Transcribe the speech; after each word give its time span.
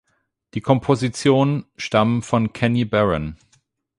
Die 0.55 0.61
Kompositionen 0.61 1.65
stammen 1.77 2.23
von 2.23 2.53
Kenny 2.53 2.85
Barron. 2.85 3.37